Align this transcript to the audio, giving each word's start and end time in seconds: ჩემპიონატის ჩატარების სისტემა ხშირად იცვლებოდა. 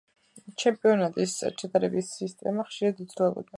ჩემპიონატის 0.63 1.35
ჩატარების 1.63 2.11
სისტემა 2.17 2.69
ხშირად 2.71 3.07
იცვლებოდა. 3.07 3.49